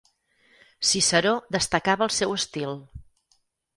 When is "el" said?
2.07-2.15